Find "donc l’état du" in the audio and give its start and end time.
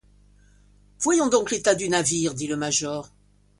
1.29-1.87